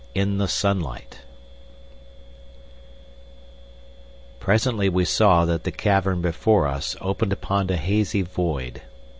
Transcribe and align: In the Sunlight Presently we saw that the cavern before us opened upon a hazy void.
In 0.15 0.39
the 0.39 0.47
Sunlight 0.47 1.21
Presently 4.39 4.89
we 4.89 5.05
saw 5.05 5.45
that 5.45 5.63
the 5.63 5.71
cavern 5.71 6.23
before 6.23 6.65
us 6.65 6.95
opened 7.01 7.31
upon 7.33 7.69
a 7.69 7.77
hazy 7.77 8.23
void. 8.23 8.81